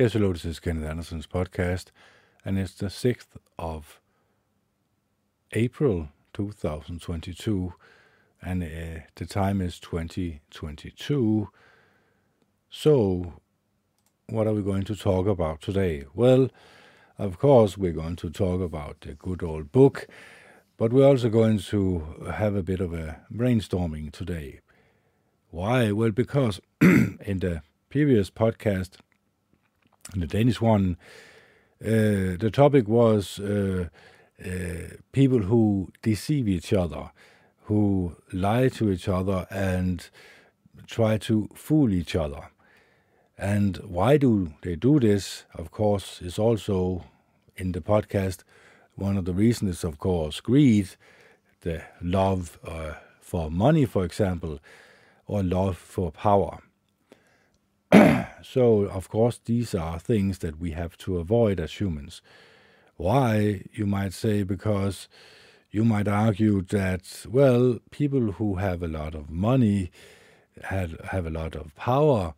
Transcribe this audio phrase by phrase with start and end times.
[0.00, 1.88] Yes, hello, this is Kenneth Anderson's podcast,
[2.42, 4.00] and it's the 6th of
[5.52, 7.74] April 2022,
[8.40, 11.50] and uh, the time is 2022.
[12.70, 13.34] So,
[14.30, 16.06] what are we going to talk about today?
[16.14, 16.48] Well,
[17.18, 20.06] of course, we're going to talk about the good old book,
[20.78, 24.60] but we're also going to have a bit of a brainstorming today.
[25.50, 25.92] Why?
[25.92, 27.60] Well, because in the
[27.90, 28.92] previous podcast,
[30.16, 30.96] the Danish one,
[31.82, 33.88] uh, the topic was uh,
[34.44, 34.48] uh,
[35.12, 37.10] people who deceive each other,
[37.64, 40.08] who lie to each other and
[40.86, 42.50] try to fool each other.
[43.38, 45.44] And why do they do this?
[45.54, 47.04] Of course, is also
[47.56, 48.44] in the podcast.
[48.96, 50.90] One of the reasons is, of course, greed,
[51.62, 54.58] the love uh, for money, for example,
[55.26, 56.58] or love for power.
[58.42, 62.22] so, of course, these are things that we have to avoid as humans.
[62.96, 65.08] Why, you might say, because
[65.70, 69.90] you might argue that, well, people who have a lot of money
[70.64, 72.34] had, have a lot of power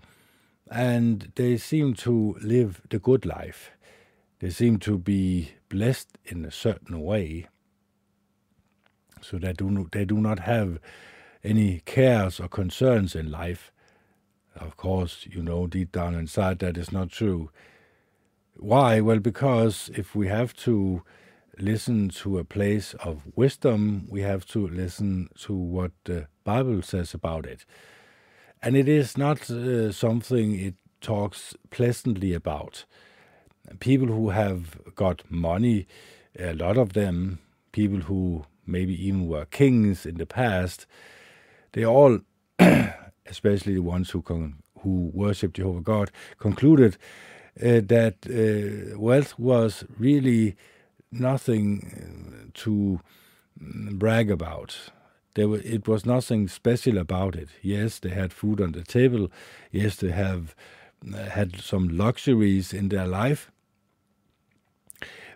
[0.70, 3.70] and they seem to live the good life.
[4.38, 7.46] They seem to be blessed in a certain way.
[9.20, 10.78] So they do, they do not have
[11.44, 13.71] any cares or concerns in life.
[14.56, 17.50] Of course, you know deep down inside that is not true.
[18.56, 19.00] Why?
[19.00, 21.02] Well, because if we have to
[21.58, 27.14] listen to a place of wisdom, we have to listen to what the Bible says
[27.14, 27.64] about it.
[28.62, 32.84] And it is not uh, something it talks pleasantly about.
[33.80, 35.86] People who have got money,
[36.38, 37.38] a lot of them,
[37.72, 40.86] people who maybe even were kings in the past,
[41.72, 42.20] they all
[43.32, 46.92] especially the ones who con- who worship Jehovah God, concluded
[47.60, 50.56] uh, that uh, wealth was really
[51.12, 53.00] nothing uh, to
[53.62, 54.70] mm, brag about.
[55.34, 57.48] There were, it was nothing special about it.
[57.62, 59.30] Yes, they had food on the table.
[59.70, 60.54] Yes, they have
[61.14, 63.50] uh, had some luxuries in their life.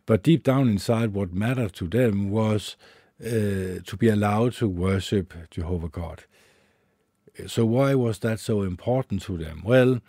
[0.06, 2.76] But deep down inside, what mattered to them was
[3.24, 6.24] uh, to be allowed to worship Jehovah God.
[7.46, 9.62] So why was that so important to them?
[9.64, 10.00] Well,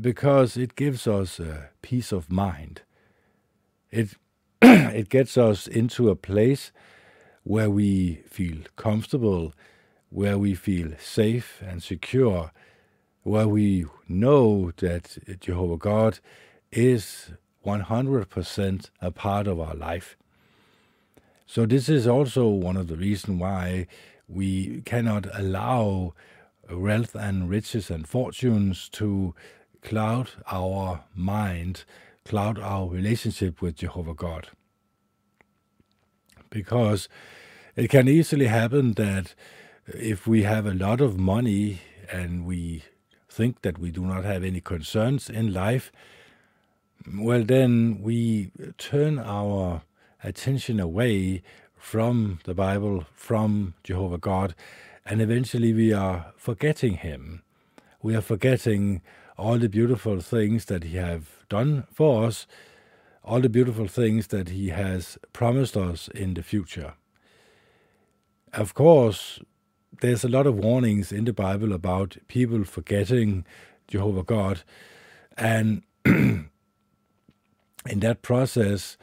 [0.00, 2.82] because it gives us a peace of mind.
[3.90, 4.16] It
[4.62, 6.72] it gets us into a place
[7.44, 9.52] where we feel comfortable,
[10.10, 12.50] where we feel safe and secure,
[13.22, 16.18] where we know that Jehovah God
[16.72, 17.32] is
[17.64, 20.16] 100% a part of our life.
[21.46, 23.86] So this is also one of the reasons why
[24.28, 26.14] we cannot allow
[26.70, 29.34] wealth and riches and fortunes to
[29.82, 31.84] cloud our mind,
[32.24, 34.48] cloud our relationship with Jehovah God.
[36.50, 37.08] Because
[37.76, 39.34] it can easily happen that
[39.86, 41.80] if we have a lot of money
[42.10, 42.84] and we
[43.28, 45.90] think that we do not have any concerns in life,
[47.12, 49.82] well, then we turn our
[50.22, 51.42] attention away
[51.76, 54.54] from the Bible, from Jehovah God,
[55.06, 57.42] and eventually we are forgetting him.
[58.02, 59.02] We are forgetting
[59.36, 62.46] all the beautiful things that he have done for us,
[63.22, 66.94] all the beautiful things that he has promised us in the future.
[68.52, 69.40] Of course,
[70.00, 73.44] there's a lot of warnings in the Bible about people forgetting
[73.88, 74.62] Jehovah God,
[75.36, 76.48] and in
[77.86, 78.96] that process,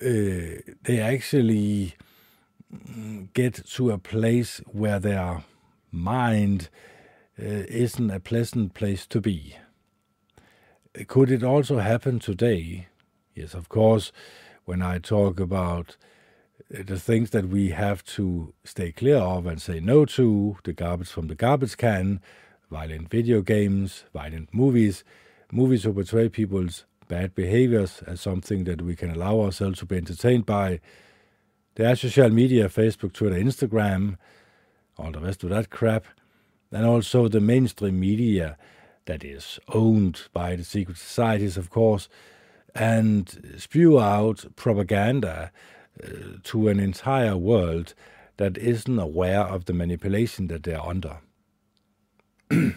[0.00, 1.94] uh, they actually
[3.32, 5.44] get to a place where their
[5.90, 6.68] mind
[7.38, 9.56] uh, isn't a pleasant place to be.
[11.06, 12.88] Could it also happen today?
[13.34, 14.12] Yes, of course,
[14.64, 15.96] when I talk about
[16.72, 20.72] uh, the things that we have to stay clear of and say no to, the
[20.72, 22.20] garbage from the garbage can,
[22.70, 25.04] violent video games, violent movies,
[25.50, 29.96] movies who portray people's bad behaviors as something that we can allow ourselves to be
[29.96, 30.80] entertained by,
[31.76, 34.16] there are social media, Facebook, Twitter, Instagram,
[34.96, 36.04] all the rest of that crap,
[36.70, 38.56] and also the mainstream media
[39.06, 42.08] that is owned by the secret societies, of course,
[42.74, 45.52] and spew out propaganda
[46.02, 46.08] uh,
[46.42, 47.94] to an entire world
[48.36, 51.18] that isn't aware of the manipulation that they're under.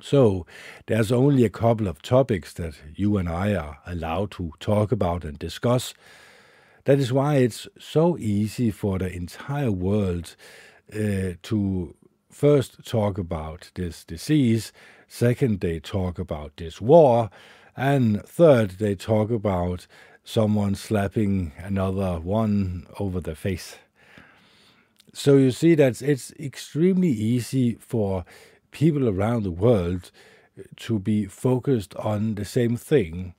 [0.00, 0.46] so,
[0.86, 5.24] there's only a couple of topics that you and I are allowed to talk about
[5.24, 5.94] and discuss
[6.84, 10.36] that is why it's so easy for the entire world
[10.92, 11.94] uh, to
[12.30, 14.72] first talk about this disease,
[15.16, 17.30] Second, they talk about this war.
[17.76, 19.86] And third, they talk about
[20.24, 23.76] someone slapping another one over the face.
[25.12, 28.24] So you see that it's extremely easy for
[28.72, 30.10] people around the world
[30.78, 33.34] to be focused on the same thing.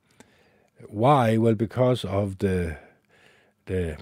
[0.88, 1.36] Why?
[1.36, 2.78] Well, because of the
[3.66, 3.98] the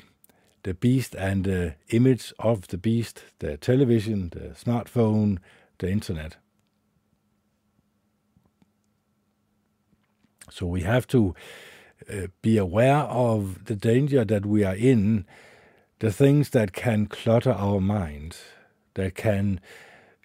[0.64, 5.40] the beast and the image of the beast, the television, the smartphone,
[5.80, 6.38] the internet.
[10.50, 11.36] So we have to
[12.10, 15.26] uh, be aware of the danger that we are in,
[16.00, 18.38] the things that can clutter our mind,
[18.94, 19.60] that can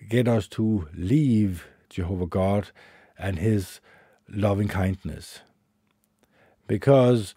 [0.09, 2.71] get us to leave Jehovah God
[3.19, 3.81] and His
[4.29, 5.41] loving kindness.
[6.67, 7.35] Because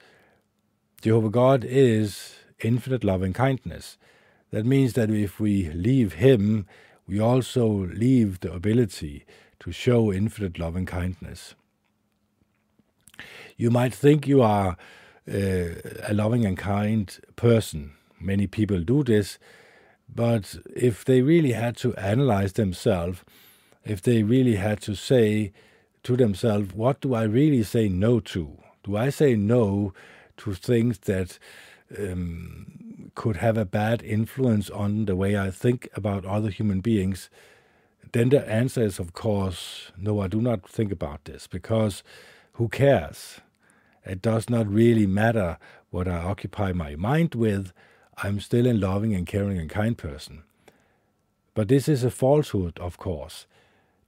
[1.02, 3.98] Jehovah God is infinite loving kindness.
[4.52, 6.68] That means that if we leave Him,
[7.08, 9.26] we also leave the ability
[9.62, 11.56] to show infinite loving kindness.
[13.58, 14.78] You might think you are
[15.28, 15.70] uh,
[16.04, 17.94] a loving and kind person.
[18.20, 19.40] Many people do this,
[20.08, 23.22] but if they really had to analyze themselves,
[23.84, 25.52] if they really had to say
[26.04, 28.60] to themselves, what do I really say no to?
[28.84, 29.94] Do I say no
[30.44, 31.40] to things that
[31.98, 37.30] um, could have a bad influence on the way I think about other human beings?
[38.12, 42.04] Then the answer is, of course, no, I do not think about this because
[42.54, 43.40] who cares?
[44.06, 45.58] It does not really matter
[45.92, 47.72] what I occupy my mind with.
[48.18, 50.44] I'm still a loving and caring and kind person.
[51.54, 53.46] But this is a falsehood, of course.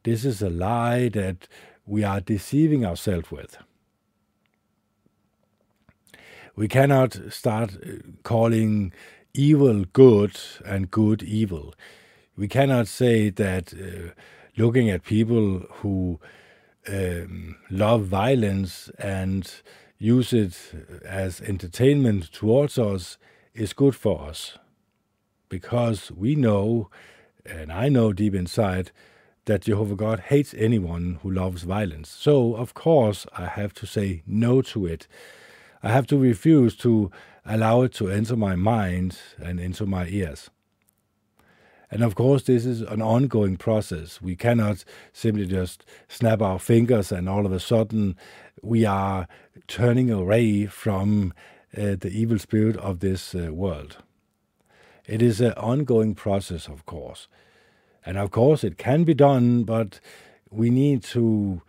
[0.04, 1.48] This is a lie that
[1.86, 3.58] we are deceiving ourselves with.
[6.56, 7.90] We cannot start uh,
[8.22, 8.94] calling
[9.34, 11.74] evil good and good evil.
[12.38, 14.12] We cannot say that uh,
[14.56, 16.20] looking at people who
[16.88, 19.52] um, love violence and
[19.98, 20.56] use it
[21.04, 23.18] as entertainment towards us
[23.56, 24.58] is good for us.
[25.50, 26.90] Because we know,
[27.46, 28.92] and I know deep inside,
[29.46, 32.10] that Jehovah God hates anyone who loves violence.
[32.10, 35.08] So, of course, I have to say no to it.
[35.84, 37.12] I have to refuse to
[37.46, 40.50] allow it to enter my mind and into my ears.
[41.92, 44.22] And of course, this is an ongoing process.
[44.22, 48.16] We cannot simply just snap our fingers and all of a sudden
[48.64, 49.28] we are
[49.68, 51.34] turning away from
[51.78, 53.98] uh, the evil spirit of this uh, world.
[55.06, 57.28] It is an ongoing process, of course.
[58.06, 60.00] And of course, it can be done, but
[60.50, 61.62] we need to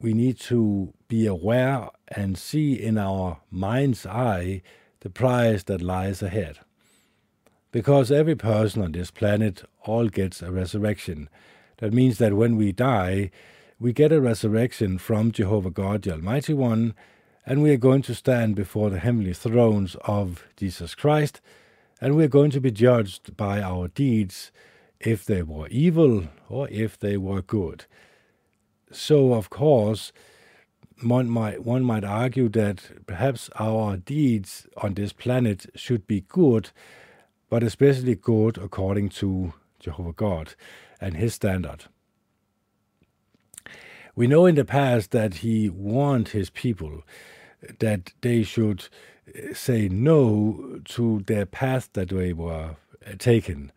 [0.00, 4.62] we need to be aware and see in our mind's eye
[5.00, 6.58] the prize that lies ahead.
[7.70, 11.28] Because every person on this planet all gets a resurrection.
[11.80, 13.30] That means that when we die,
[13.78, 16.94] we get a resurrection from Jehovah God, the Almighty One,
[17.44, 21.42] and we are going to stand before the heavenly thrones of Jesus Christ,
[22.00, 24.50] and we are going to be judged by our deeds,
[24.98, 27.84] if they were evil or if they were good.
[28.90, 30.10] So, of course,
[31.02, 36.70] one might, one might argue that perhaps our deeds on this planet should be good,
[37.50, 40.54] but especially good according to Jehovah God
[41.00, 41.84] and His standard.
[44.14, 47.02] We know in the past that he warned his people
[47.78, 48.88] that they should
[49.26, 53.72] uh, say no to their path that they were uh, taken.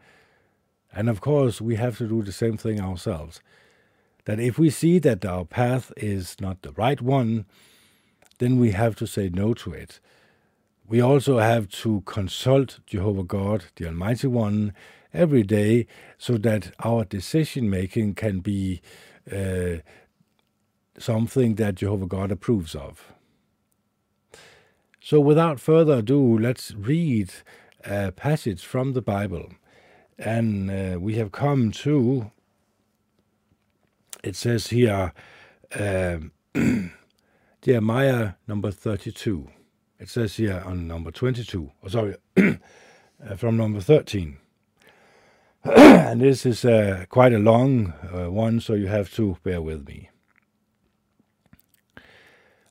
[0.93, 3.41] And of course, we have to do the same thing ourselves.
[4.25, 7.45] That if we see that our path is not the right one,
[8.39, 9.99] then we have to say no to it.
[10.87, 14.73] We also have to consult Jehovah God, the Almighty One,
[15.13, 18.81] every day so that our decision making can be
[19.31, 19.77] uh,
[20.97, 23.13] something that Jehovah God approves of.
[25.01, 27.31] So, without further ado, let's read
[27.83, 29.51] a passage from the Bible.
[30.17, 32.31] And uh, we have come to,
[34.25, 35.13] it says here,
[35.79, 36.17] uh,
[37.61, 39.49] Jeremiah number 32.
[39.99, 44.37] It says here on number 22, oh, sorry, uh, from number 13.
[45.63, 49.87] and this is uh, quite a long uh, one, so you have to bear with
[49.87, 50.09] me.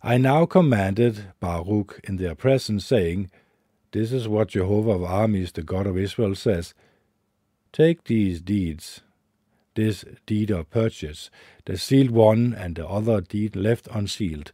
[0.02, 3.30] I now commanded Baruch in their presence, saying,
[3.92, 6.74] This is what Jehovah of armies, the God of Israel, says
[7.72, 9.00] Take these deeds,
[9.74, 11.30] this deed of purchase,
[11.64, 14.52] the sealed one and the other deed left unsealed,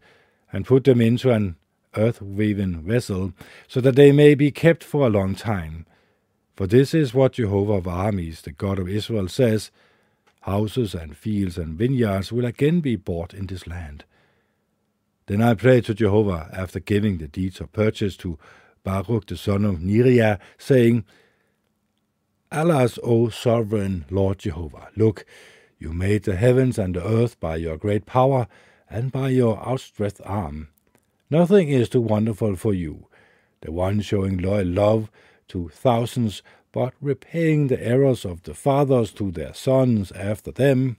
[0.53, 1.57] and put them into an
[1.97, 3.33] earth-woven vessel,
[3.69, 5.87] so that they may be kept for a long time.
[6.57, 9.71] For this is what Jehovah of armies, the God of Israel, says
[10.43, 14.05] Houses and fields and vineyards will again be bought in this land.
[15.27, 18.39] Then I prayed to Jehovah after giving the deeds of purchase to
[18.83, 21.05] Baruch the son of Neriah, saying,
[22.53, 25.25] Alas, O sovereign Lord Jehovah, look,
[25.79, 28.49] you made the heavens and the earth by your great power
[28.89, 30.67] and by your outstretched arm.
[31.31, 33.07] Nothing is too wonderful for you,
[33.61, 35.13] the one showing loyal love
[35.47, 36.43] to thousands,
[36.73, 40.97] but repaying the errors of the fathers to their sons after them.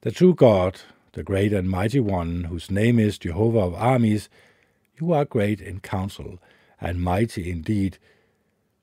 [0.00, 0.80] The true God,
[1.12, 4.28] the great and mighty one, whose name is Jehovah of armies,
[5.00, 6.40] you are great in counsel,
[6.80, 7.98] and mighty indeed,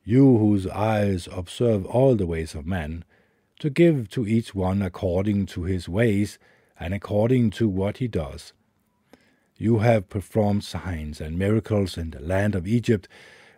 [0.08, 3.04] you whose eyes observe all the ways of men,
[3.60, 6.40] to give to each one according to his ways,
[6.80, 8.54] and according to what he does.
[9.58, 13.10] You have performed signs and miracles in the land of Egypt,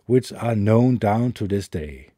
[0.07, 2.09] which are known down to this day.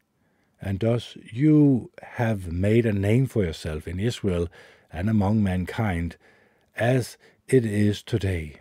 [0.62, 4.48] And thus you have made a name for yourself in Israel
[4.90, 6.16] and among mankind,
[6.74, 8.60] as it is today.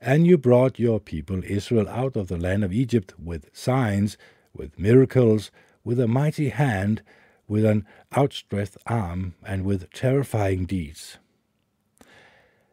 [0.00, 4.16] And you brought your people Israel out of the land of Egypt with signs,
[4.56, 5.50] with miracles,
[5.84, 7.02] with a mighty hand,
[7.48, 7.86] with an
[8.16, 11.18] outstretched arm, and with terrifying deeds.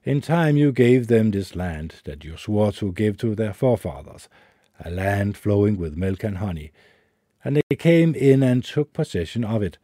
[0.03, 4.27] In time you gave them this land that you swore to give to their forefathers,
[4.83, 6.71] a land flowing with milk and honey.
[7.43, 9.77] And they came in and took possession of it.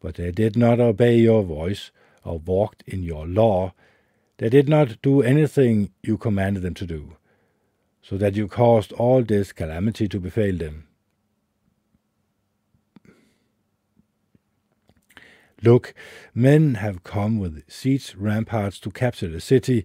[0.00, 1.92] But they did not obey your voice,
[2.24, 3.72] or walked in your law.
[4.38, 7.16] They did not do anything you commanded them to do,
[8.02, 10.88] so that you caused all this calamity to befall them.
[15.62, 15.92] Look,
[16.34, 19.84] men have come with siege ramparts to capture the city,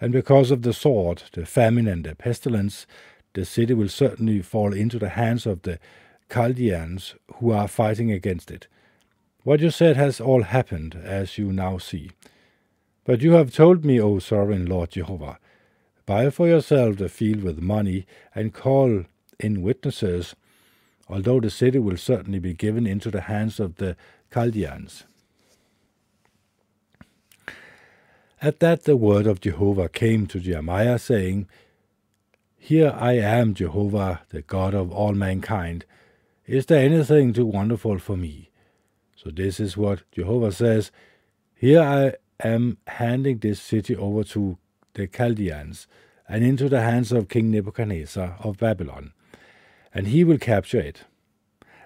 [0.00, 2.86] and because of the sword, the famine, and the pestilence,
[3.34, 5.80] the city will certainly fall into the hands of the
[6.32, 8.68] Chaldeans who are fighting against it.
[9.42, 12.10] What you said has all happened, as you now see.
[13.04, 15.38] But you have told me, O sovereign Lord Jehovah,
[16.06, 19.04] buy for yourself the field with money, and call
[19.40, 20.36] in witnesses,
[21.08, 23.96] although the city will certainly be given into the hands of the
[24.32, 25.04] Chaldeans.
[28.40, 31.48] At that the word of Jehovah came to Jeremiah, saying,
[32.56, 35.84] Here I am, Jehovah, the God of all mankind.
[36.46, 38.50] Is there anything too wonderful for me?
[39.16, 40.92] So this is what Jehovah says
[41.56, 42.14] Here I
[42.46, 44.56] am handing this city over to
[44.94, 45.88] the Chaldeans
[46.28, 49.12] and into the hands of King Nebuchadnezzar of Babylon,
[49.92, 51.04] and he will capture it.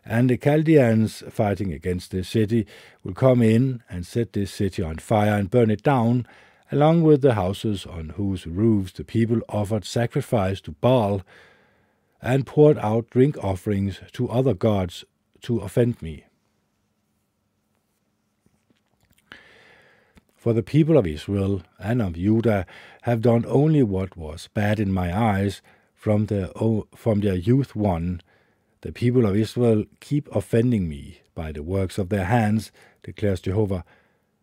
[0.05, 2.67] And the Chaldeans fighting against this city
[3.05, 6.27] will come in and set this city on fire and burn it down,
[6.73, 11.23] along with the houses on whose roofs the people offered sacrifice to Baal
[12.21, 15.05] and poured out drink offerings to other gods
[15.43, 16.25] to offend me.
[20.37, 22.67] For the people of Israel and of Judah
[23.03, 25.63] have done only what was bad in my eyes
[25.95, 26.49] from their,
[26.97, 28.23] from their youth on,
[28.83, 32.71] the people of Israel keep offending me by the works of their hands,
[33.03, 33.85] declares Jehovah.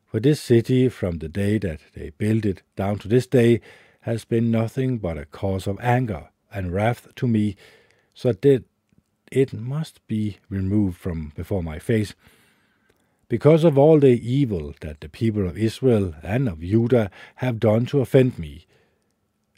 [0.05, 3.61] For this city, from the day that they built it down to this day,
[4.01, 7.55] has been nothing but a cause of anger and wrath to me,
[8.13, 8.63] so that
[9.31, 12.15] it must be removed from before my face.
[13.27, 17.85] Because of all the evil that the people of Israel and of Judah have done
[17.87, 18.65] to offend me,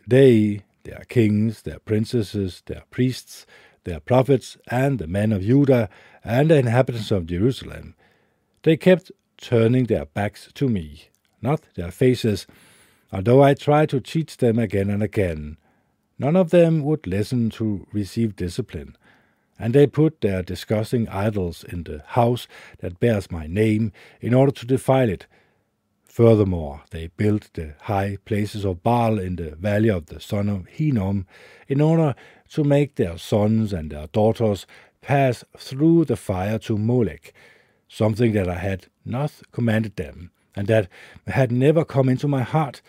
[0.05, 3.45] they, their kings, their princesses, their priests,
[3.83, 5.89] their prophets, and the men of Judah,
[6.23, 7.95] and the inhabitants of Jerusalem.
[8.63, 11.09] They kept turning their backs to me,
[11.41, 12.45] not their faces,
[13.11, 15.57] although I tried to teach them again and again.
[16.19, 18.95] None of them would listen to receive discipline,
[19.57, 22.47] and they put their disgusting idols in the house
[22.79, 25.25] that bears my name in order to defile it.
[26.03, 30.67] Furthermore, they built the high places of Baal in the valley of the son of
[30.67, 31.25] Hinnom
[31.67, 32.15] in order
[32.51, 34.65] to make their sons and their daughters
[35.01, 37.33] pass through the fire to Molech,
[37.87, 40.87] something that I had not commanded them, and that
[41.27, 42.81] had never come into my heart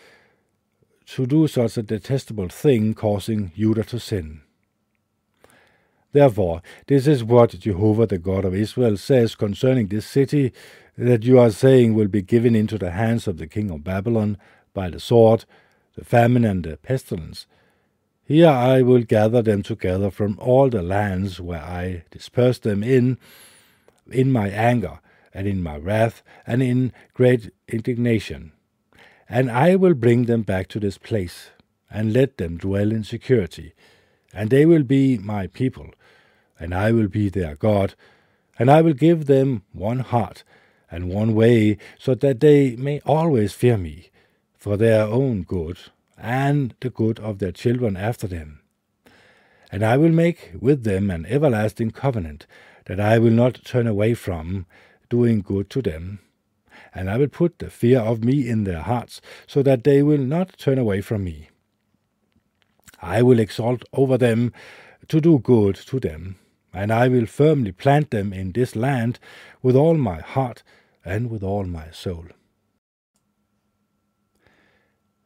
[1.05, 4.41] to do such a detestable thing, causing Judah to sin.
[6.11, 10.53] Therefore, this is what Jehovah the God of Israel says concerning this city
[10.97, 14.37] that you are saying will be given into the hands of the king of Babylon
[14.73, 15.45] by the sword,
[15.95, 17.47] the famine, and the pestilence.
[18.25, 23.17] Here I will gather them together from all the lands where I dispersed them in,
[24.09, 24.99] in my anger,
[25.33, 28.53] and in my wrath, and in great indignation.
[29.27, 31.49] And I will bring them back to this place,
[31.89, 33.73] and let them dwell in security.
[34.33, 35.89] And they will be my people,
[36.57, 37.93] and I will be their God,
[38.57, 40.45] and I will give them one heart,
[40.89, 44.11] and one way, so that they may always fear me,
[44.57, 45.77] for their own good,
[46.23, 48.61] and the good of their children after them.
[49.69, 52.47] And I will make with them an everlasting covenant,
[52.85, 54.65] that I will not turn away from,
[55.09, 56.19] doing good to them.
[56.95, 60.19] And I will put the fear of me in their hearts, so that they will
[60.19, 61.49] not turn away from me.
[63.01, 64.53] I will exalt over them
[65.09, 66.37] to do good to them,
[66.73, 69.19] and I will firmly plant them in this land
[69.61, 70.63] with all my heart
[71.03, 72.27] and with all my soul.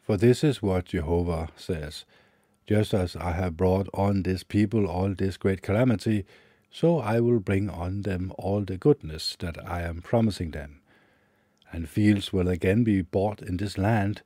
[0.08, 2.06] For this is what Jehovah says
[2.66, 6.24] Just as I have brought on this people all this great calamity,
[6.72, 10.80] so I will bring on them all the goodness that I am promising them.
[11.74, 14.22] And fields will again be bought in this land.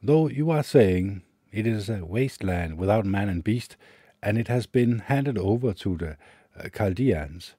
[0.00, 3.76] Though you are saying, It is a waste land without man and beast,
[4.22, 6.16] and it has been handed over to the
[6.56, 7.54] uh, Chaldeans.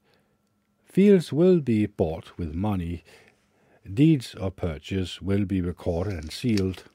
[0.86, 3.04] Fields will be bought with money.
[3.94, 6.86] Deeds of purchase will be recorded and sealed.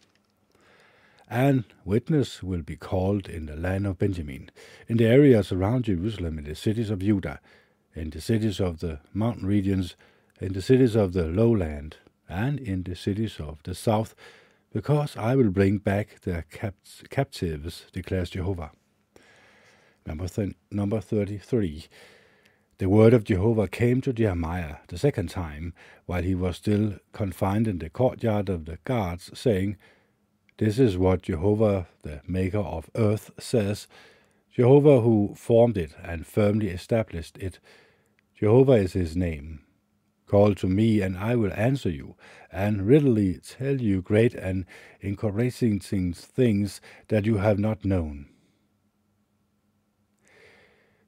[1.31, 4.51] And witness will be called in the land of Benjamin,
[4.89, 7.41] in the areas around Jerusalem, in the cities of Judah,
[7.95, 9.97] in the cities of the mountain regions,
[10.41, 11.97] in the cities of the lowland,
[12.29, 14.15] and in the cities of the south,
[14.73, 18.71] because I will bring back the capt- captives, declares Jehovah.
[20.07, 21.87] Number, th- number 33.
[22.79, 25.75] The word of Jehovah came to Jeremiah the second time,
[26.07, 29.77] while he was still confined in the courtyard of the guards, saying,
[30.59, 33.87] This is what Jehovah, the maker of earth, says
[34.53, 37.61] Jehovah who formed it and firmly established it.
[38.35, 39.61] Jehovah is his name.
[40.27, 42.17] Call to me, and I will answer you,
[42.53, 44.67] and readily tell you great and
[45.01, 48.27] encouraging things that you have not known.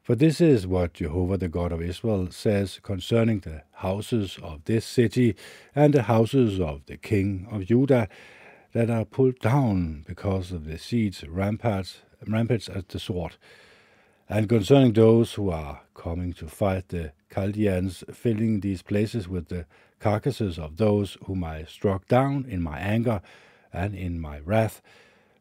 [0.00, 4.86] For this is what Jehovah the God of Israel says concerning the houses of this
[4.86, 5.34] city
[5.74, 8.08] and the houses of the king of Judah
[8.72, 13.36] that are pulled down because of the siege ramparts, ramparts at the sword,
[14.28, 19.66] and concerning those who are coming to fight the Chaldeans, filling these places with the
[19.98, 23.20] carcasses of those whom I struck down in my anger
[23.72, 24.80] and in my wrath,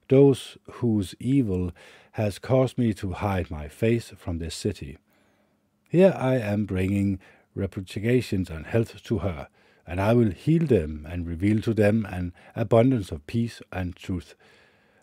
[0.07, 1.71] those whose evil
[2.13, 4.97] has caused me to hide my face from this city.
[5.89, 7.19] Here I am bringing
[7.55, 9.47] repudiations and health to her,
[9.89, 14.35] and I will heal them and reveal to them an abundance of peace and truth.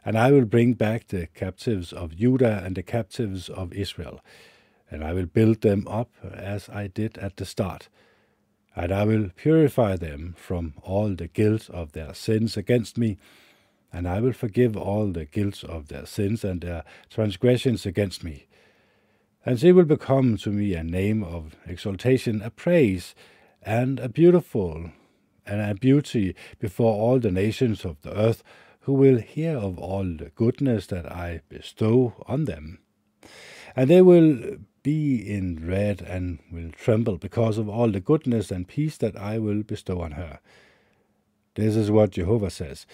[0.04, 4.20] And I will bring back the captives of Judah and the captives of Israel,
[4.88, 7.88] and I will build them up as I did at the start.
[8.76, 13.18] And I will purify them from all the guilt of their sins against me,
[13.92, 18.46] and I will forgive all the guilt of their sins and their transgressions against me.
[19.44, 23.16] And they will become to me a name of exaltation, a praise,
[23.66, 24.92] and a beautiful,
[25.44, 28.44] and a beauty before all the nations of the earth,
[28.82, 32.78] who will hear of all the goodness that I bestow on them.
[33.74, 38.68] And they will be in dread and will tremble because of all the goodness and
[38.68, 40.38] peace that I will bestow on her.
[41.56, 42.86] This is what Jehovah says.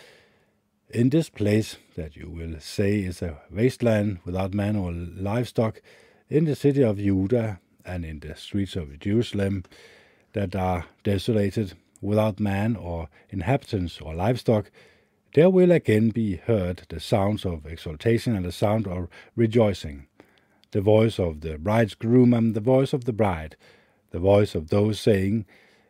[0.88, 5.82] In this place that you will say is a wasteland without man or livestock,
[6.30, 9.64] in the city of Judah and in the streets of Jerusalem
[10.32, 14.70] that are desolated without man or inhabitants or livestock,
[15.34, 20.06] there will again be heard the sounds of exultation and the sound of rejoicing,
[20.72, 23.56] the voice of the bridegroom and the voice of the bride,
[24.10, 25.46] the voice of those saying,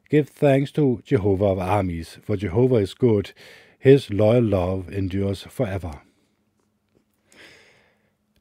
[0.08, 3.32] Give thanks to Jehovah of armies, for Jehovah is good,
[3.78, 6.02] his loyal love endures forever.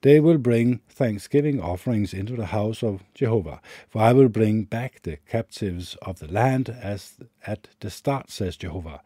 [0.01, 5.03] They will bring thanksgiving offerings into the house of Jehovah, for I will bring back
[5.03, 9.01] the captives of the land as at the start, says Jehovah.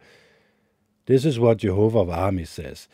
[1.06, 2.88] This is what Jehovah of armies says.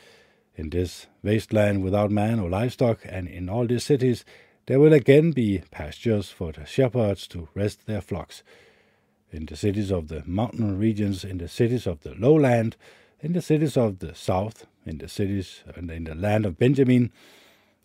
[0.56, 4.26] In this wasteland without man or livestock, and in all these cities,
[4.66, 8.42] there will again be pastures for the shepherds to rest their flocks.
[9.32, 12.76] In the cities of the mountain regions, in the cities of the lowland,
[13.22, 17.12] in the cities of the south, in the cities and in the land of Benjamin,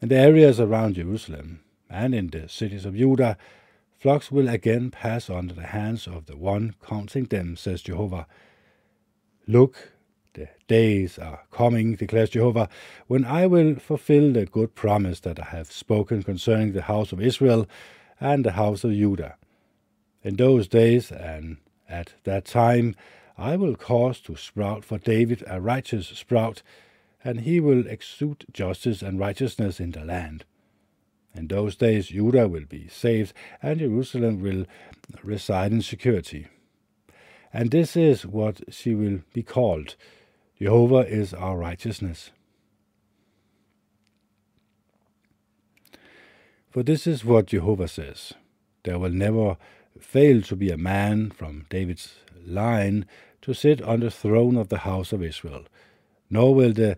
[0.00, 3.36] in the areas around Jerusalem, and in the cities of Judah,
[3.98, 8.26] flocks will again pass under the hands of the one counting them, says Jehovah.
[9.46, 9.92] Look,
[10.34, 12.68] the days are coming, declares Jehovah,
[13.06, 17.22] when I will fulfill the good promise that I have spoken concerning the house of
[17.22, 17.66] Israel
[18.20, 19.36] and the house of Judah.
[20.22, 21.56] In those days and
[21.88, 22.96] at that time,
[23.38, 26.62] I will cause to sprout for David a righteous sprout,
[27.26, 30.44] and he will exude justice and righteousness in the land.
[31.34, 34.64] In those days Judah will be saved, and Jerusalem will
[35.24, 36.46] reside in security.
[37.52, 39.96] and this is what she will be called
[40.60, 42.30] Jehovah is our righteousness.
[46.70, 48.34] For this is what Jehovah says
[48.84, 49.56] There will never
[49.98, 53.04] fail to be a man from David's line
[53.42, 55.64] to sit on the throne of the house of Israel,
[56.30, 56.96] nor will the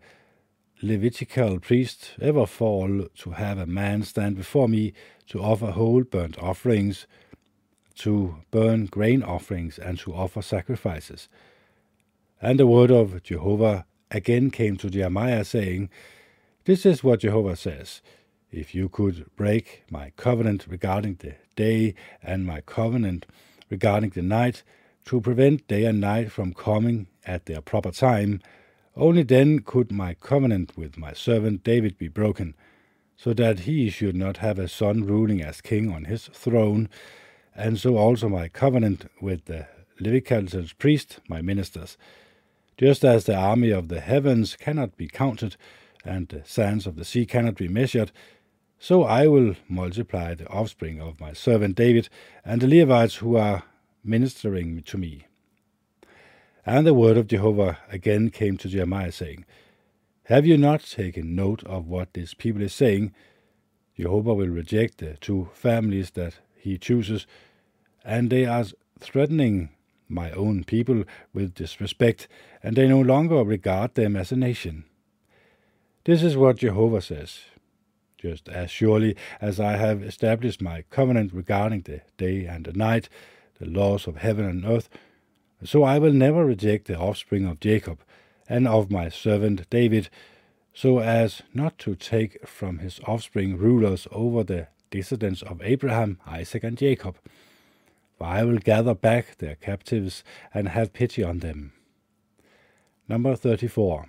[0.81, 4.93] Levitical priest ever fall to have a man stand before me
[5.27, 7.07] to offer whole burnt offerings
[7.99, 11.29] to burn grain offerings and to offer sacrifices.
[12.41, 15.91] And the word of Jehovah again came to Jeremiah, saying,
[16.65, 18.01] This is what Jehovah says
[18.53, 23.27] If you could break my covenant regarding the day and my covenant
[23.69, 24.63] regarding the night,
[25.07, 28.41] to prevent day and night from coming at their proper time,
[28.99, 32.55] only then could my covenant with my servant David be broken,
[33.17, 36.89] so that he should not have a son ruling as king on his throne,
[37.55, 39.67] and so also my covenant with the
[40.01, 41.97] Levitical priests, my ministers.
[42.77, 45.57] Just as the army of the heavens cannot be counted,
[46.05, 48.13] and the sands of the sea cannot be measured,
[48.79, 52.09] so I will multiply the offspring of my servant David
[52.45, 53.65] and the Levites who are
[54.05, 55.28] ministering to me.
[56.67, 59.45] And the word of Jehovah again came to Jeremiah, saying,
[60.25, 63.13] Have you not taken note of what this people is saying?
[63.97, 67.27] Jehovah will reject the two families that he chooses
[68.09, 68.65] and they are
[68.99, 69.69] threatening
[70.09, 72.27] my own people with disrespect,
[72.63, 74.85] and they no longer regard them as a nation.
[76.05, 77.41] This is what Jehovah says.
[78.17, 83.11] Just as surely as I have established my covenant regarding the day and the night,
[83.61, 84.89] the laws of heaven and earth,
[85.65, 88.01] so I will never reject the offspring of Jacob
[88.49, 90.09] and of my servant David,
[90.73, 96.65] so as not to take from his offspring rulers over the descendants of Abraham, Isaac,
[96.65, 97.17] and Jacob
[98.19, 101.73] for I will gather back their captives and have pity on them.
[103.09, 104.07] Number 34.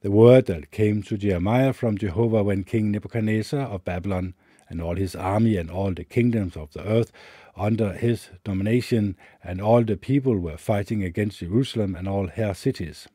[0.00, 4.34] The word that came to Jeremiah from Jehovah when King Nebuchadnezzar of Babylon
[4.68, 7.12] and all his army and all the kingdoms of the earth
[7.58, 13.08] under his domination and all the people were fighting against Jerusalem and all her cities.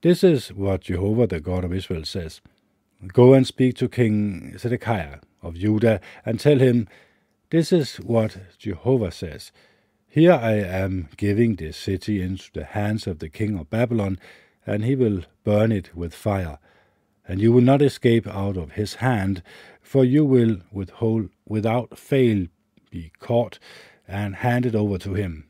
[0.00, 2.40] This is what Jehovah the God of Israel says
[3.06, 6.88] Go and speak to King Zedekiah of Judah and tell him,
[7.50, 9.52] This is what Jehovah says.
[10.08, 14.18] Here I am giving this city into the hands of the king of Babylon,
[14.66, 16.58] and he will burn it with fire.
[17.26, 19.42] And you will not escape out of his hand,
[19.88, 22.46] for you will withhold, without fail
[22.90, 23.58] be caught
[24.06, 25.48] and handed over to him.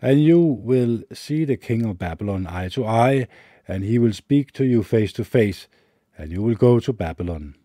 [0.00, 3.28] And you will see the king of Babylon eye to eye,
[3.66, 5.68] and he will speak to you face to face,
[6.16, 7.56] and you will go to Babylon.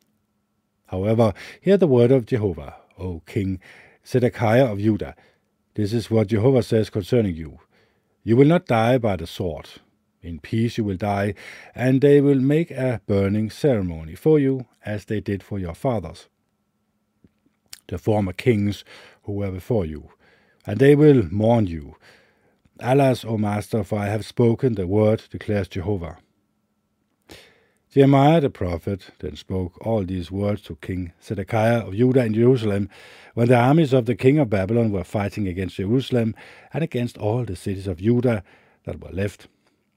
[0.88, 3.62] However, hear the word of Jehovah, O King
[4.06, 5.16] Zedekiah of Judah.
[5.76, 7.60] This is what Jehovah says concerning you.
[8.26, 9.70] You will not die by the sword.
[10.24, 11.34] In peace you will die,
[11.76, 16.30] and they will make a burning ceremony for you, as they did for your fathers,
[17.88, 18.86] the former kings
[19.24, 20.10] who were before you,
[20.66, 21.98] and they will mourn you.
[22.80, 26.18] Alas, O Master, for I have spoken the word, declares Jehovah.
[27.94, 32.90] Jeremiah the prophet then spoke all these words to King Zedekiah of Judah in Jerusalem,
[33.36, 36.34] when the armies of the king of Babylon were fighting against Jerusalem
[36.74, 38.44] and against all the cities of Judah
[38.86, 39.48] that were left,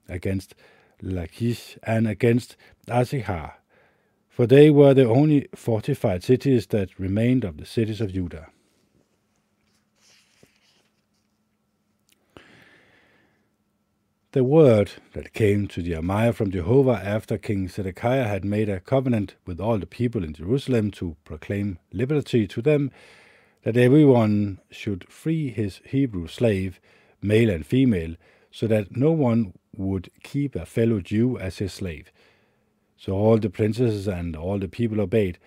[0.09, 0.55] against
[1.01, 2.55] Lachish and against
[2.87, 3.53] Azekah,
[4.29, 8.47] for they were the only fortified cities that remained of the cities of Judah.
[14.37, 19.33] the word that came to Jeremiah from Jehovah after King Zedekiah had made a covenant
[19.47, 22.91] with all the people in Jerusalem to proclaim liberty to them,
[23.63, 26.79] that everyone should free his Hebrew slave,
[27.19, 28.13] male and female,
[28.51, 32.11] so that no one would keep a fellow Jew as his slave.
[32.97, 35.37] So all the princes and all the people obeyed.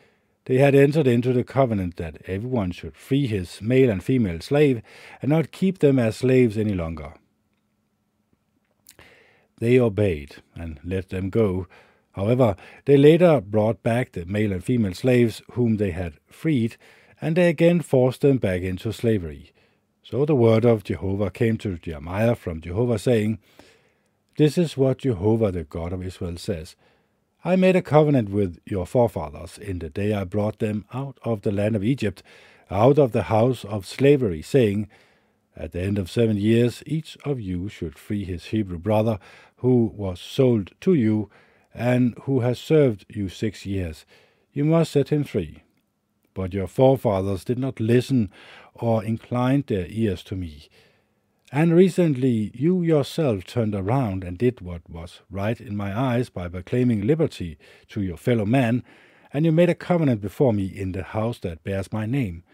[0.46, 4.82] They had entered into the covenant that everyone should free his male and female slave,
[5.20, 7.14] and not keep them as slaves any longer.
[9.58, 11.66] They obeyed and let them go.
[12.12, 16.76] However, they later brought back the male and female slaves whom they had freed,
[17.20, 19.52] and they again forced them back into slavery.
[20.02, 23.38] So the word of Jehovah came to Jeremiah from Jehovah, saying,
[24.40, 26.74] This is what Jehovah the God of Israel says.
[27.44, 31.42] I made a covenant with your forefathers in the day I brought them out of
[31.42, 32.22] the land of Egypt,
[32.70, 34.88] out of the house of slavery, saying,
[35.54, 39.18] At the end of seven years, each of you should free his Hebrew brother
[39.56, 41.28] who was sold to you
[41.74, 44.06] and who has served you six years.
[44.54, 45.64] You must set him free.
[46.32, 48.30] but your forefathers did not listen
[48.72, 50.70] or incline their ears to me.
[51.52, 56.48] And recently you yourself turned around and did what was right in my eyes by
[56.48, 57.58] proclaiming liberty
[57.88, 58.84] to your fellow man,
[59.32, 62.44] and you made a covenant before me in the house that bears my name.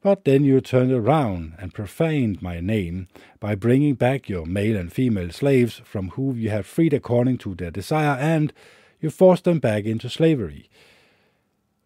[0.00, 3.08] But then you turned around and profaned my name
[3.40, 7.54] by bringing back your male and female slaves from whom you had freed according to
[7.54, 8.52] their desire, and
[9.00, 10.70] you forced them back into slavery.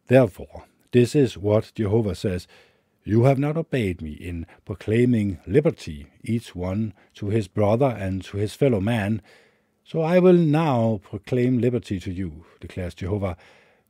[0.06, 2.46] Therefore, this is what Jehovah says
[3.08, 8.36] You have not obeyed me in proclaiming liberty, each one to his brother and to
[8.36, 9.22] his fellow man.
[9.82, 13.38] So I will now proclaim liberty to you, declares Jehovah,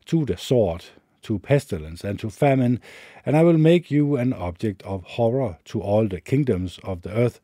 [0.05, 0.85] to the sword,
[1.23, 2.81] to pestilence, and to famine,
[3.27, 7.11] and I will make you an object of horror to all the kingdoms of the
[7.11, 7.41] earth.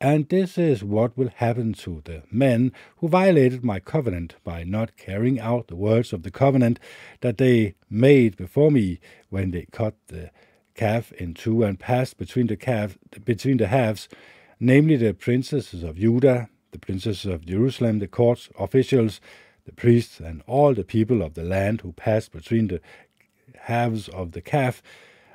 [0.00, 4.96] And this is what will happen to the men who violated my covenant by not
[4.96, 6.80] carrying out the words of the covenant
[7.20, 10.30] that they made before me when they cut the
[10.78, 14.08] calf in two and passed between the calf between the halves,
[14.60, 19.20] namely the princesses of Judah, the princesses of Jerusalem, the court officials,
[19.66, 22.80] the priests, and all the people of the land who passed between the
[23.62, 24.80] halves of the calf.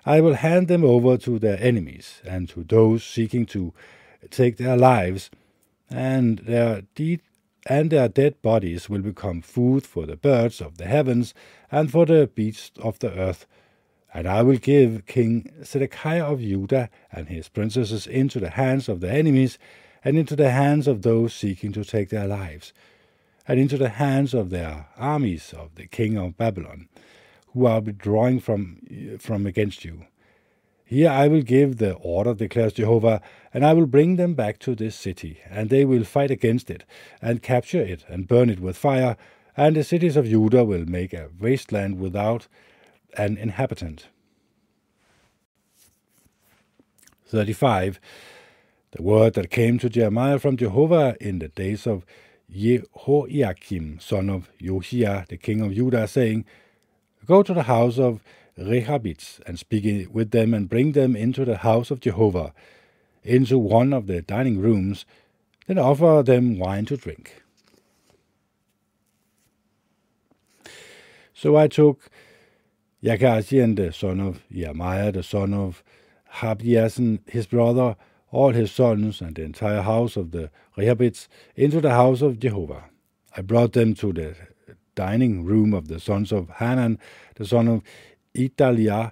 [0.05, 3.73] I will hand them over to their enemies and to those seeking to
[4.29, 5.29] take their lives,
[5.89, 7.19] and their deed
[7.65, 11.33] and their dead bodies will become food for the birds of the heavens
[11.71, 13.45] and for the beasts of the earth.
[14.13, 18.99] And I will give King Zedekiah of Judah and his princesses into the hands of
[18.99, 19.57] the enemies,
[20.05, 22.73] and into the hands of those seeking to take their lives,
[23.47, 26.89] and into the hands of their armies of the king of Babylon,
[27.53, 30.05] who are withdrawing from, from against you.
[30.85, 33.21] Here I will give the order, declares Jehovah,
[33.53, 36.83] and I will bring them back to this city, and they will fight against it,
[37.21, 39.17] and capture it, and burn it with fire,
[39.55, 42.47] and the cities of Judah will make a wasteland without
[43.17, 44.07] an inhabitant.
[47.27, 47.99] 35.
[48.91, 52.05] The word that came to Jeremiah from Jehovah in the days of
[52.51, 56.45] Jehoiakim, son of Josiah, the king of Judah, saying,
[57.25, 58.21] Go to the house of
[58.57, 62.53] Rehabites, and speak with them, and bring them into the house of Jehovah,
[63.23, 65.05] into one of the dining rooms,
[65.65, 67.41] then offer them wine to drink.
[71.33, 72.09] So I took
[73.03, 75.83] Yachazian, the son of Jeremiah, the son of
[76.35, 77.97] Habiasan, his brother,
[78.31, 82.85] all his sons, and the entire house of the Rehabites, into the house of Jehovah.
[83.35, 84.35] I brought them to the
[84.95, 86.97] dining room of the sons of Hanan,
[87.35, 87.83] the son of
[88.33, 89.11] Italia,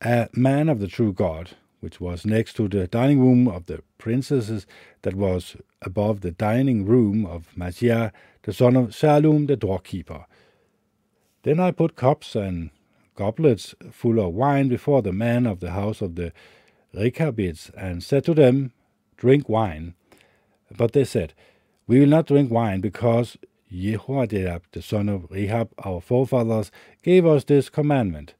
[0.00, 3.82] a man of the true God, which was next to the dining room of the
[3.98, 4.66] princesses,
[5.02, 8.12] that was above the dining room of Maaseiah,
[8.44, 10.24] the son of Shallum, the doorkeeper.
[11.42, 12.70] Then I put cups and
[13.14, 16.32] goblets full of wine before the men of the house of the
[16.92, 18.72] Rechabites, and said to them,
[19.16, 19.94] Drink wine.
[20.76, 21.34] But they said,
[21.86, 23.36] We will not drink wine, because
[23.70, 26.70] Jehoiada, the son of Rehab, our forefathers,
[27.02, 28.34] gave us this commandment.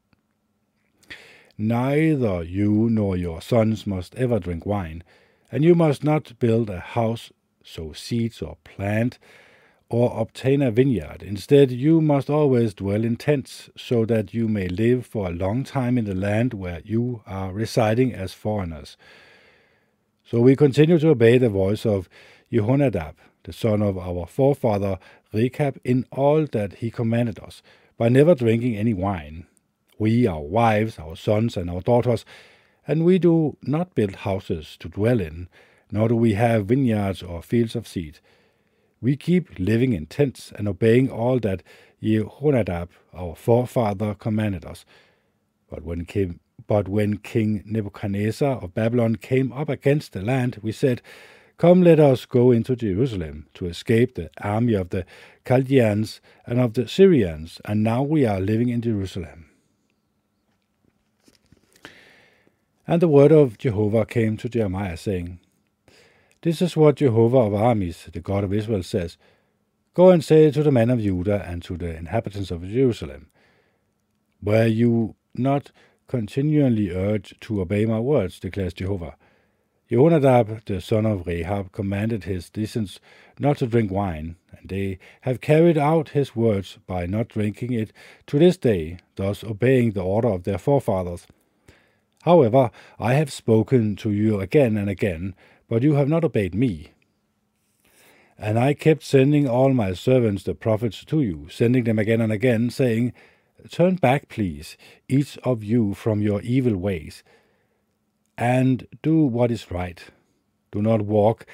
[1.57, 5.03] Neither you nor your sons must ever drink wine,
[5.51, 7.31] and you must not build a house,
[7.63, 9.19] sow seeds, or plant,
[9.95, 11.23] or obtain a vineyard.
[11.23, 15.63] Instead, you must always dwell in tents, so that you may live for a long
[15.63, 18.97] time in the land where you are residing as foreigners.
[20.25, 22.09] So we continue to obey the voice of
[22.51, 24.99] Jehonadab, the son of our forefather
[25.31, 27.63] Rechab, in all that he commanded us,
[27.97, 29.47] by never drinking any wine.
[29.97, 32.25] We, our wives, our sons, and our daughters,
[32.85, 35.47] and we do not build houses to dwell in,
[35.89, 38.19] nor do we have vineyards or fields of seed.
[39.01, 41.63] We keep living in tents and obeying all that
[42.01, 44.85] Jehonadab, our forefather, commanded us.
[45.69, 50.71] But when, came, but when King Nebuchadnezzar of Babylon came up against the land, we
[50.71, 51.01] said,
[51.57, 55.05] Come, let us go into Jerusalem to escape the army of the
[55.47, 59.49] Chaldeans and of the Syrians, and now we are living in Jerusalem.
[62.85, 65.39] And the word of Jehovah came to Jeremiah, saying,
[66.45, 69.17] This is what Jehovah of armies, the God of Israel, says
[69.95, 73.31] Go and say to the men of Judah and to the inhabitants of Jerusalem,
[74.43, 75.71] Were you not
[76.07, 79.15] continually urged to obey my words, declares Jehovah?
[79.89, 82.99] Jonadab, the son of Rehab, commanded his descendants
[83.39, 87.91] not to drink wine, and they have carried out his words by not drinking it
[88.27, 91.25] to this day, thus obeying the order of their forefathers.
[92.21, 95.35] However, I have spoken to you again and again,
[95.67, 96.91] but you have not obeyed me.
[98.37, 102.31] And I kept sending all my servants the prophets to you, sending them again and
[102.31, 103.13] again, saying,
[103.69, 107.23] Turn back, please, each of you from your evil ways,
[108.37, 110.03] and do what is right.
[110.71, 111.45] Do not walk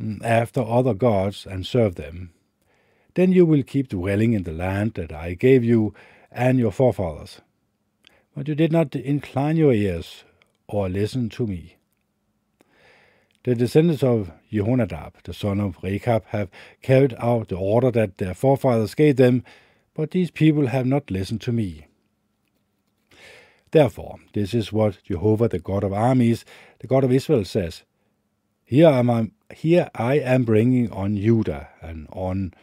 [0.00, 2.30] mm, after other gods and serve them.
[3.14, 5.92] Then you will keep dwelling in the land that I gave you
[6.30, 7.40] and your forefathers.
[8.36, 10.22] But you did not incline your ears
[10.68, 11.77] or listen to me.
[13.44, 16.50] The descendants of Jehonadab, the son of Rechab, have
[16.82, 19.44] carried out the order that their forefathers gave them,
[19.94, 21.86] but these people have not listened to me.
[23.70, 26.44] Therefore, this is what Jehovah, the God of armies,
[26.80, 27.84] the God of Israel, says
[28.64, 32.54] Here am I, here I am bringing on Judah and on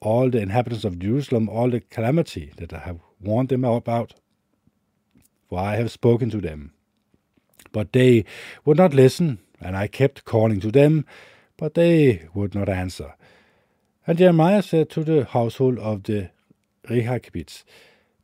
[0.00, 4.14] all the inhabitants of Jerusalem all the calamity that I have warned them about,
[5.48, 6.72] for I have spoken to them.
[7.70, 8.24] But they
[8.64, 11.04] would not listen, and I kept calling to them,
[11.56, 13.14] but they would not answer.
[14.06, 16.30] And Jeremiah said to the household of the
[16.88, 17.64] Rechabites,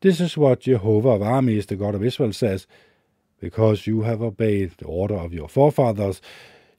[0.01, 2.67] This is what Jehovah of armies, the God of Israel, says,
[3.41, 6.21] Because you have obeyed the order of your forefathers,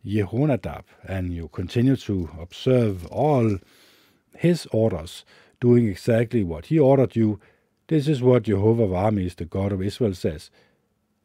[0.05, 3.57] Jehonadab, and you continue to observe all
[4.37, 5.25] his orders,
[5.59, 7.39] doing exactly what he ordered you,
[7.87, 10.51] this is what Jehovah of armies, the God of Israel, says.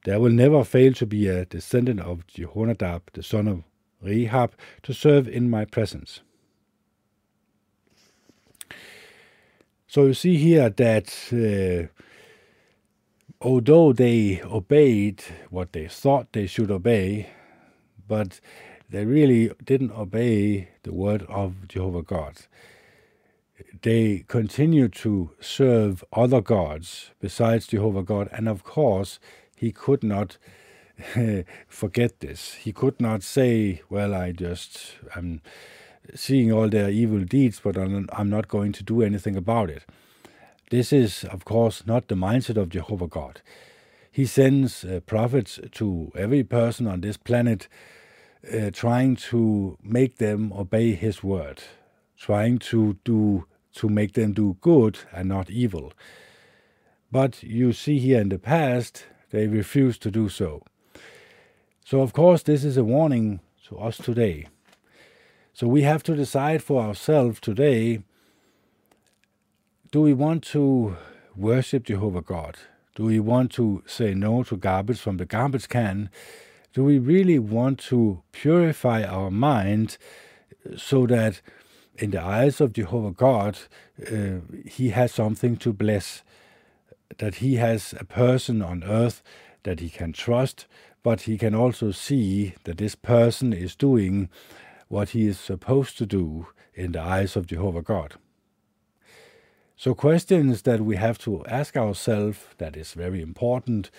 [0.04, 3.64] There will never fail to be a descendant of Jehonadab, the son of
[4.02, 6.20] Rechab, to serve in my presence.
[9.86, 11.88] So you see here that uh,
[13.40, 17.30] although they obeyed what they thought they should obey,
[18.06, 18.40] but
[18.90, 22.36] they really didn't obey the word of Jehovah God.
[23.82, 29.18] They continued to serve other gods besides Jehovah God, and of course,
[29.56, 30.38] he could not
[31.68, 32.54] forget this.
[32.54, 35.40] He could not say, Well, I just am
[36.14, 39.84] seeing all their evil deeds, but I'm not going to do anything about it.
[40.70, 43.40] This is, of course, not the mindset of Jehovah God.
[44.10, 47.68] He sends uh, prophets to every person on this planet,
[48.52, 51.62] uh, trying to make them obey His word,
[52.16, 55.92] trying to do to make them do good and not evil.
[57.10, 60.62] But you see here in the past, they refuse to do so.
[61.84, 64.46] So, of course, this is a warning to us today.
[65.52, 68.02] So, we have to decide for ourselves today
[69.90, 70.96] do we want to
[71.36, 72.56] worship Jehovah God?
[72.96, 76.10] Do we want to say no to garbage from the garbage can?
[76.72, 79.96] Do we really want to purify our mind
[80.76, 81.40] so that
[81.96, 83.58] in the eyes of Jehovah God,
[84.04, 86.23] uh, he has something to bless,
[87.18, 89.22] that he has a person on earth
[89.62, 90.66] that he can trust,
[91.02, 94.28] but he can also see that this person is doing
[94.88, 98.14] what he is supposed to do in the eyes of Jehovah God.
[99.76, 103.90] So, questions that we have to ask ourselves that is very important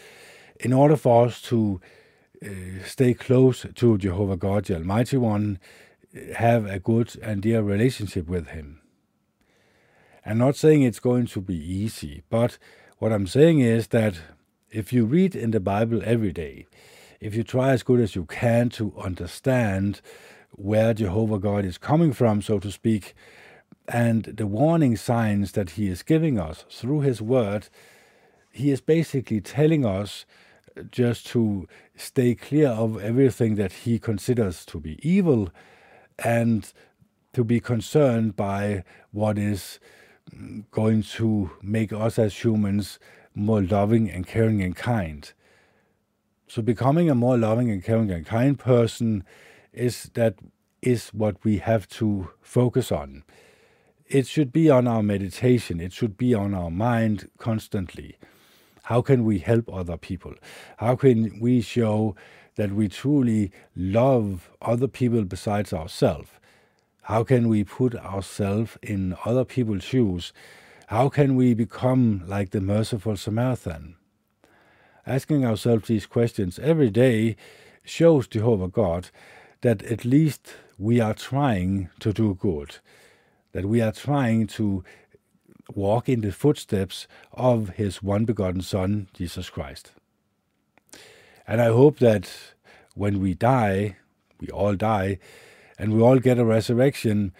[0.59, 1.81] in order for us to
[2.43, 2.49] uh,
[2.85, 5.59] stay close to Jehovah God, the Almighty One,
[6.37, 8.81] have a good and dear relationship with Him.
[10.25, 12.57] I'm not saying it's going to be easy, but
[12.97, 14.15] what I'm saying is that
[14.71, 16.65] if you read in the Bible every day,
[17.19, 20.01] if you try as good as you can to understand
[20.51, 23.13] where Jehovah God is coming from, so to speak,
[23.87, 27.67] and the warning signs that He is giving us through His Word,
[28.51, 30.25] He is basically telling us
[30.89, 35.49] just to stay clear of everything that He considers to be evil
[36.19, 36.71] and
[37.33, 39.79] to be concerned by what is
[40.71, 42.99] going to make us as humans
[43.33, 45.31] more loving and caring and kind.
[46.47, 49.23] So becoming a more loving and caring and kind person
[49.73, 50.35] is that
[50.81, 53.23] is what we have to focus on.
[54.07, 58.17] It should be on our meditation, it should be on our mind constantly.
[58.83, 60.35] How can we help other people?
[60.77, 62.15] How can we show
[62.55, 66.29] that we truly love other people besides ourselves?
[67.05, 70.33] How can we put ourselves in other people's shoes?
[70.87, 73.95] How can we become like the merciful Samaritan?
[75.05, 77.35] Asking ourselves these questions every day
[77.83, 79.11] shows Jehovah God
[79.61, 82.77] that at least we are trying to do good,
[83.51, 84.83] that we are trying to
[85.75, 89.91] walk in the footsteps of His one begotten Son, Jesus Christ.
[91.47, 92.31] And I hope that
[92.95, 93.97] when we die,
[94.39, 95.19] we all die,
[95.77, 97.33] and we all get a resurrection,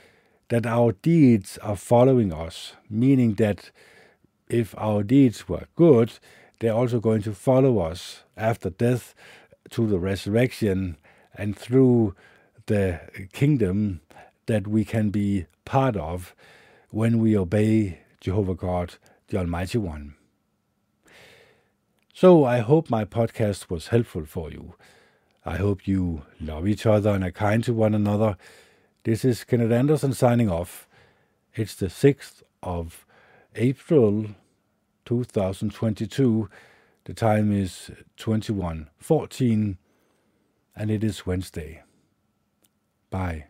[0.49, 3.71] that our deeds are following us, meaning that
[4.49, 6.13] if our deeds were good,
[6.59, 9.15] they're also going to follow us after death
[9.71, 10.97] to the resurrection
[11.33, 12.15] and through
[12.67, 12.99] the
[13.33, 14.01] kingdom
[14.45, 16.35] that we can be part of
[16.89, 18.95] when we obey Jehovah God,
[19.27, 20.15] the Almighty One.
[22.13, 24.75] So I hope my podcast was helpful for you.
[25.47, 28.35] I hope you love each other and are kind to one another.
[29.03, 30.87] This is Kenneth Anderson signing off.
[31.53, 33.05] It's the 6th of
[33.53, 34.25] April
[35.05, 36.49] 2022.
[37.03, 39.77] The time is 21:14
[40.75, 41.83] and it is Wednesday.
[43.11, 43.45] Bye.